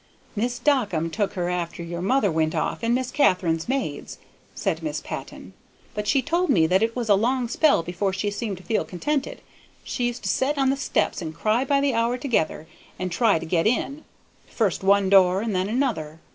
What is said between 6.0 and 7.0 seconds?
she told me that it